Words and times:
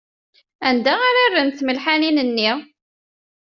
Anda 0.67 0.93
ara 1.07 1.23
rrent 1.31 1.57
tmelḥanin-nni? 1.59 2.51